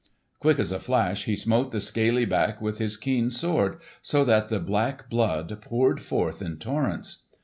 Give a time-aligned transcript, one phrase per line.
[0.39, 4.49] Quick as a flash he smote the scaly back with his keen sword, so that
[4.49, 7.19] the black blood poured forth in torrents.